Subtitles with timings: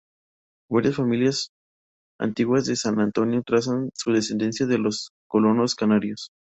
[0.71, 1.51] Varias familias
[2.19, 6.31] más antiguas de San Antonio trazan su descendencia de los colonos canarios.